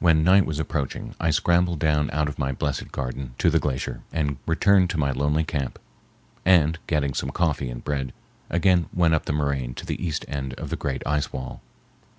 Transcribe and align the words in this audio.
When 0.00 0.22
night 0.22 0.44
was 0.44 0.58
approaching 0.58 1.14
I 1.18 1.30
scrambled 1.30 1.78
down 1.78 2.10
out 2.12 2.28
of 2.28 2.38
my 2.38 2.52
blessed 2.52 2.92
garden 2.92 3.34
to 3.38 3.48
the 3.48 3.58
glacier, 3.58 4.02
and 4.12 4.36
returned 4.44 4.90
to 4.90 4.98
my 4.98 5.12
lonely 5.12 5.44
camp, 5.44 5.78
and, 6.44 6.78
getting 6.86 7.14
some 7.14 7.30
coffee 7.30 7.70
and 7.70 7.82
bread, 7.82 8.12
again 8.50 8.90
went 8.92 9.14
up 9.14 9.24
the 9.24 9.32
moraine 9.32 9.72
to 9.76 9.86
the 9.86 10.06
east 10.06 10.26
end 10.28 10.52
of 10.58 10.68
the 10.68 10.76
great 10.76 11.00
ice 11.06 11.32
wall. 11.32 11.62